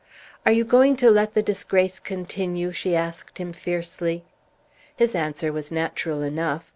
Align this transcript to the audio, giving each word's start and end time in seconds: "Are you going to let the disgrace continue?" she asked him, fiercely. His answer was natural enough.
"Are 0.47 0.51
you 0.51 0.63
going 0.65 0.95
to 0.95 1.11
let 1.11 1.35
the 1.35 1.43
disgrace 1.43 1.99
continue?" 1.99 2.71
she 2.71 2.95
asked 2.95 3.37
him, 3.37 3.53
fiercely. 3.53 4.23
His 4.95 5.13
answer 5.13 5.53
was 5.53 5.71
natural 5.71 6.23
enough. 6.23 6.67